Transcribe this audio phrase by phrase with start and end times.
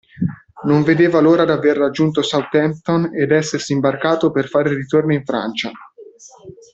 [0.63, 5.69] Non vedeva l'ora d'aver raggiunto Southampton e d'essersi imbarcato per far ritorno in Francia.